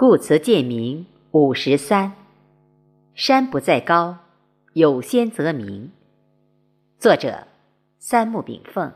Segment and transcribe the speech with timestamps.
[0.00, 2.12] 故词见名五十三，
[3.14, 4.16] 山不在高，
[4.72, 5.90] 有仙则名。
[7.00, 7.48] 作者：
[7.98, 8.92] 三木炳凤，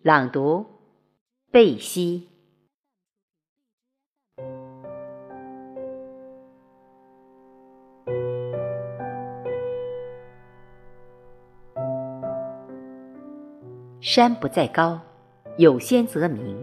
[0.00, 0.64] 朗读：
[1.52, 2.28] 贝西。
[14.00, 14.98] 山不在高，
[15.58, 16.56] 有仙则名；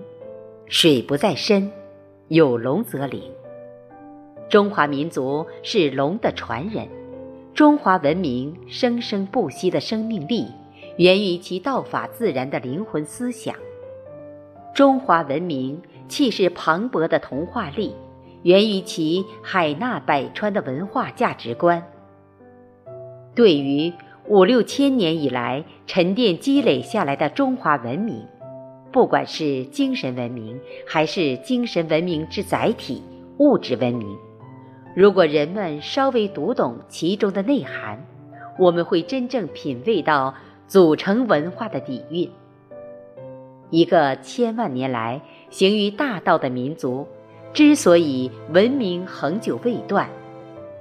[0.66, 1.72] 水不在深，
[2.30, 3.32] 有龙则灵。
[4.54, 6.88] 中华民族是龙的传人，
[7.56, 10.46] 中华文明生生不息的生命力
[10.98, 13.56] 源于其道法自然的灵魂思想。
[14.76, 17.96] 中华文明气势磅礴的童话力
[18.44, 21.84] 源于其海纳百川的文化价值观。
[23.34, 23.92] 对于
[24.28, 28.24] 五六千年以来沉淀积累下来的中华文明，
[28.92, 33.02] 不管是精神文明，还是精神文明之载体——
[33.40, 34.16] 物质文明。
[34.96, 38.00] 如果人们稍微读懂其中的内涵，
[38.60, 40.36] 我们会真正品味到
[40.68, 42.30] 组成文化的底蕴。
[43.72, 47.08] 一个千万年来行于大道的民族，
[47.54, 50.08] 之所以文明恒久未断，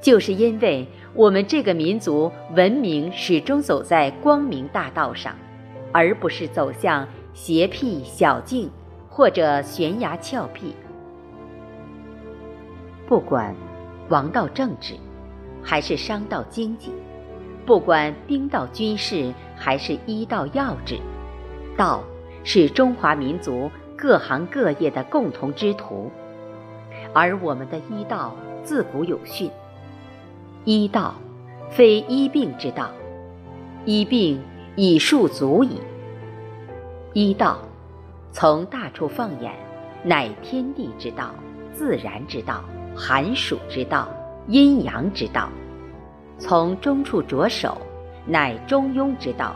[0.03, 5.35] 就是因为我们这个民族文明始终走在光明大道上，
[5.91, 8.71] 而不是走向邪僻小径
[9.09, 10.75] 或者悬崖峭壁。
[13.07, 13.57] 不管。
[14.13, 14.95] 王道政治，
[15.63, 16.91] 还是商道经济；
[17.65, 20.99] 不管兵道军事，还是医道药治，
[21.79, 22.05] 道
[22.45, 26.11] 是中华民族各行各业的共同之途。
[27.15, 29.51] 而我们的医道自古有训：
[30.67, 31.15] 医道，
[31.71, 32.89] 非医病之道；
[33.87, 34.43] 医病
[34.77, 35.81] 以术足矣。
[37.15, 37.57] 医道，
[38.31, 39.55] 从大处放眼，
[40.05, 41.31] 乃天地之道，
[41.73, 42.63] 自然之道。
[42.95, 44.09] 寒暑之道，
[44.49, 45.49] 阴阳之道，
[46.39, 47.77] 从中处着手，
[48.27, 49.55] 乃中庸之道；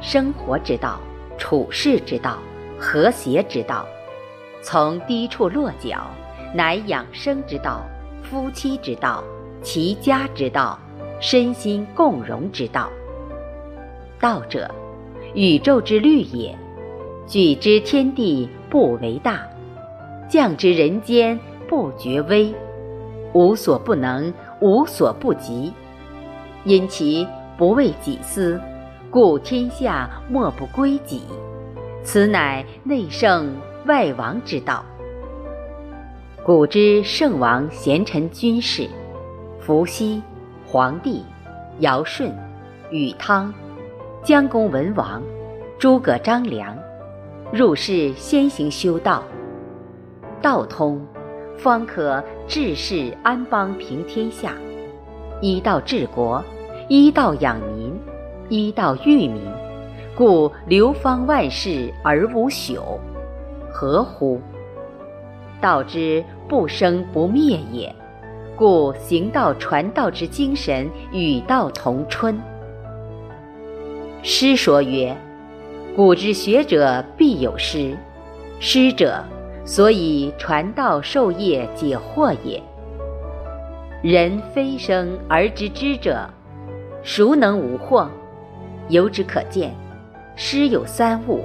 [0.00, 1.00] 生活之道，
[1.38, 2.38] 处世之道，
[2.78, 3.86] 和谐之道；
[4.62, 6.06] 从低处落脚，
[6.54, 7.82] 乃养生之道，
[8.22, 9.22] 夫妻之道，
[9.62, 10.78] 齐家之道，
[11.20, 12.90] 身心共融之道。
[14.20, 14.70] 道者，
[15.34, 16.56] 宇宙之律也。
[17.26, 19.40] 举之天地不为大，
[20.28, 22.54] 降之人间不觉微。
[23.36, 25.70] 无所不能，无所不及，
[26.64, 28.58] 因其不为己私，
[29.10, 31.22] 故天下莫不归己。
[32.02, 33.54] 此乃内圣
[33.84, 34.82] 外王之道。
[36.42, 38.88] 古之圣王贤臣君士，
[39.60, 40.22] 伏羲、
[40.66, 41.22] 黄帝、
[41.80, 42.34] 尧舜、
[42.88, 43.52] 禹汤、
[44.22, 45.22] 姜公文王、
[45.78, 46.74] 诸葛张良，
[47.52, 49.22] 入世先行修道，
[50.40, 51.06] 道通。
[51.56, 54.54] 方可治世安邦平天下，
[55.40, 56.42] 医道治国，
[56.88, 57.98] 医道养民，
[58.48, 59.40] 医道育民，
[60.14, 62.98] 故流芳万世而无朽，
[63.70, 64.40] 何乎？
[65.60, 67.94] 道之不生不灭也，
[68.54, 72.38] 故行道传道之精神与道同春。
[74.22, 75.16] 师说曰
[75.96, 77.96] ：“古之学者必有师，
[78.60, 79.24] 师者。”
[79.66, 82.62] 所以传道授业解惑也。
[84.02, 86.30] 人非生而知之者，
[87.02, 88.08] 孰能无惑？
[88.88, 89.74] 由之可见，
[90.36, 91.44] 师有三物：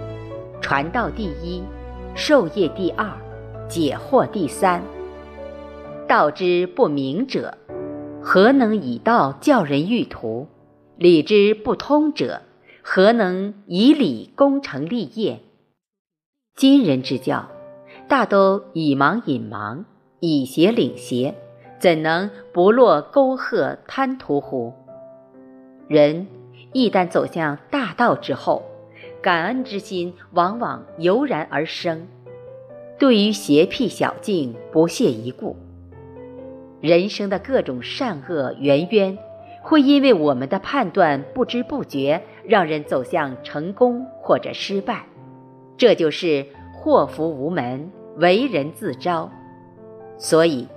[0.61, 1.63] 传道第一，
[2.13, 3.11] 授业第二，
[3.67, 4.83] 解惑第三。
[6.07, 7.57] 道之不明者，
[8.21, 10.47] 何能以道教人欲图？
[10.97, 12.43] 理之不通者，
[12.83, 15.39] 何能以理功成立业？
[16.55, 17.49] 今人之教。
[18.11, 19.85] 大都以盲引盲，
[20.19, 21.33] 以邪领邪，
[21.79, 24.73] 怎能不落沟壑贪图乎？
[25.87, 26.27] 人
[26.73, 28.63] 一旦走向大道之后，
[29.21, 32.05] 感恩之心往往油然而生，
[32.99, 35.55] 对于邪僻小径不屑一顾。
[36.81, 39.17] 人生的各种善恶圆渊，
[39.61, 45.05] 会因为我们的判断不知不觉，让人走向成功或者失败，
[45.77, 47.89] 这就是祸福无门。
[48.17, 49.31] 为人自招，
[50.17, 50.67] 所以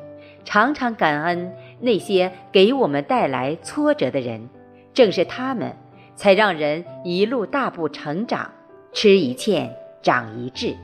[0.44, 4.48] 常常感恩那些给我们带来挫折的人，
[4.92, 5.74] 正是他们，
[6.14, 8.50] 才让人一路大步成长，
[8.92, 9.68] 吃一堑
[10.02, 10.74] 长一智。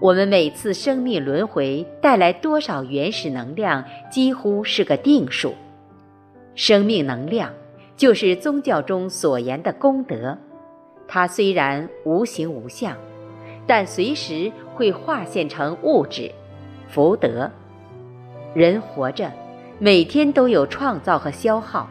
[0.00, 5.54] 我们每次生命轮回带来多少原始能量，几乎是个定数。
[6.54, 7.52] 生命能量
[7.96, 10.38] 就是宗教中所言的功德，
[11.08, 12.96] 它虽然无形无相。
[13.68, 16.32] 但随时会化现成物质，
[16.88, 17.50] 福德。
[18.54, 19.30] 人活着，
[19.78, 21.86] 每天都有创造和消耗，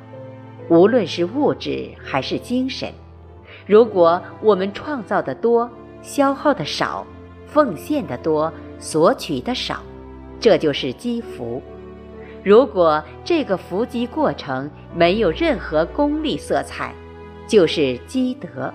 [0.69, 2.91] 无论是物质还是精神。
[3.67, 5.69] 如果我们创造的多，
[6.01, 7.05] 消耗的少，
[7.45, 9.83] 奉献的多，索取的少，
[10.39, 11.61] 这就是积福。
[12.43, 16.91] 如果这个福积过程没有任何功利色彩，
[17.47, 18.73] 就是积德。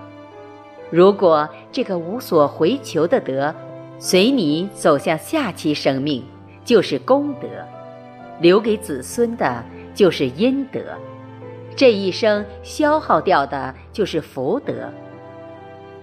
[0.93, 3.51] 如果这个无所回求的德
[3.97, 6.23] 随你走向下期生命，
[6.63, 7.47] 就是功德；
[8.39, 9.63] 留给子孙的，
[9.95, 10.79] 就是阴德。
[11.75, 14.87] 这一生消耗掉的，就是福德。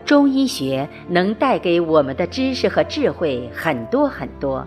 [0.05, 4.67] 中医学能带给我们的知识和智慧很多很多。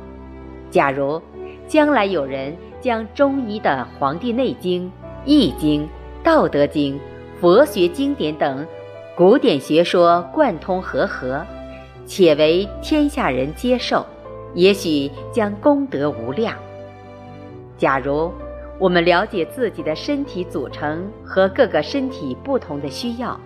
[0.71, 1.21] 假如
[1.67, 4.83] 将来有人将中医的《黄帝内经》
[5.25, 5.81] 《易经》
[6.23, 6.95] 《道德经》、
[7.41, 8.65] 佛学经典等
[9.15, 11.45] 古典学说贯通和合，
[12.05, 14.03] 且为天下人接受，
[14.55, 16.55] 也许将功德无量。
[17.77, 18.31] 假如
[18.79, 23.39] 我们了解自己的身体组成和各个身体不同的需要，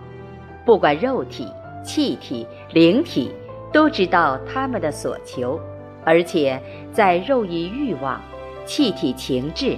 [0.66, 1.48] 不管肉体。
[1.84, 3.32] 气体、灵体
[3.72, 5.58] 都知道他们的所求，
[6.04, 6.62] 而且
[6.92, 8.22] 在肉欲欲望、
[8.66, 9.78] 气体情志、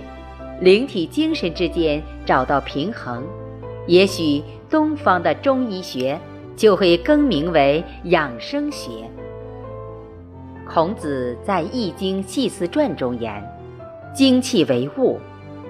[0.60, 3.24] 灵体精神之间找到平衡，
[3.86, 6.20] 也许东方的中医学
[6.56, 8.92] 就会更名为养生学。
[10.68, 13.44] 孔子在《易经系辞传》中言
[14.14, 15.18] ：“精气为物，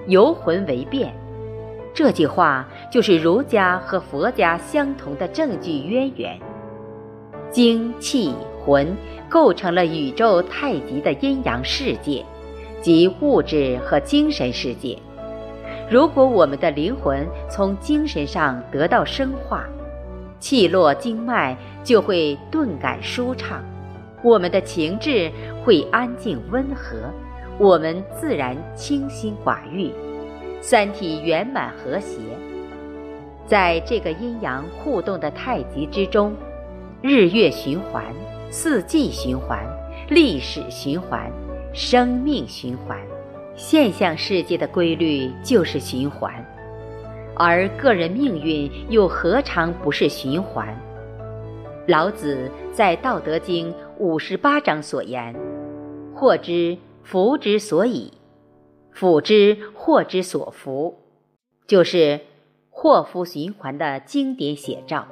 [0.06, 1.14] 游魂为变。”
[1.94, 6.38] 这句话就是儒家和佛家相同的证据渊源。
[7.50, 8.32] 精气
[8.64, 8.96] 魂
[9.28, 12.24] 构成了宇宙太极的阴阳世界，
[12.80, 14.96] 即物质和精神世界。
[15.90, 19.64] 如果我们的灵魂从精神上得到升华，
[20.38, 23.60] 气络经脉就会顿感舒畅，
[24.22, 25.28] 我们的情志
[25.64, 26.96] 会安静温和，
[27.58, 29.90] 我们自然清心寡欲。
[30.60, 32.20] 三体圆满和谐，
[33.44, 36.32] 在这个阴阳互动的太极之中，
[37.02, 38.04] 日月循环，
[38.48, 39.66] 四季循环，
[40.08, 41.28] 历史循环，
[41.72, 42.96] 生命循环，
[43.60, 46.32] 现象世界的规律就是循环，
[47.36, 50.74] 而个人命运又何尝不是循环？
[51.86, 55.36] 老子在《道德经》五十八章所言
[56.16, 58.10] ：“祸之福之所以。”
[58.92, 60.94] 辅之祸之所伏，
[61.66, 62.18] 就是
[62.70, 65.06] 祸福循环的经典写照。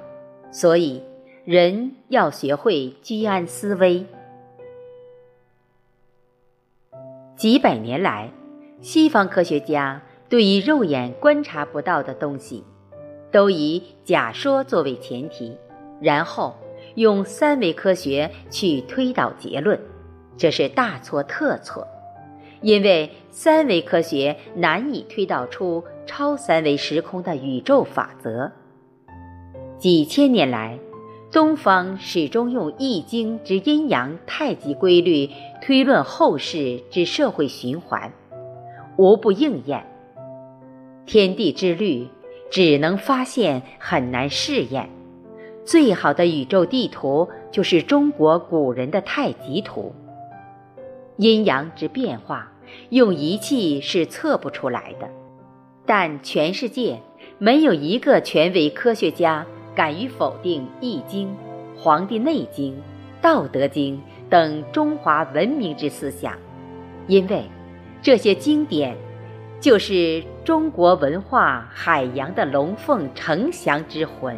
[0.51, 1.03] 所以，
[1.45, 4.07] 人要学会居安思危。
[7.39, 8.33] 几百年来，
[8.81, 12.65] 西方科学家对于肉眼观察不到的东西，
[13.31, 15.57] 都以假说作为前提，
[16.01, 16.57] 然后
[16.97, 19.79] 用三维科学去推导结论，
[20.37, 21.87] 这是大错特错。
[22.61, 28.51] 因为三维科学难以推导出超三维时空的宇宙法则。
[29.79, 30.77] 几千年来，
[31.31, 35.29] 东方始终用《易经》之阴阳太极规律
[35.61, 38.11] 推论后世之社会循环，
[38.97, 39.85] 无不应验。
[41.05, 42.09] 天地之律
[42.51, 44.89] 只能发现，很难试验。
[45.67, 49.95] 最好的宇宙地图就是中国古人的太极图。
[51.19, 52.51] 阴阳之变化，
[52.89, 55.07] 用仪器是测不出来的。
[55.85, 57.01] 但全世界
[57.37, 59.47] 没有一个权威科学家
[59.79, 61.29] 敢于否定《易经》
[61.79, 62.73] 《黄帝内经》
[63.23, 63.97] 《道德经》
[64.29, 66.37] 等中华文明之思想，
[67.07, 67.45] 因为
[68.03, 68.97] 这些经典
[69.61, 74.37] 就是中国文化海洋的龙凤呈祥之魂。